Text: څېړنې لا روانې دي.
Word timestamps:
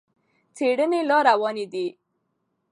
څېړنې 0.55 1.01
لا 1.09 1.17
روانې 1.29 1.65
دي. 1.73 1.87